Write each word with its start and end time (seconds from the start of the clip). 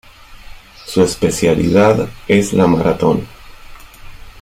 Su 0.87 1.03
especialidad 1.03 2.09
es 2.27 2.53
la 2.53 2.65
maratón. 2.65 3.27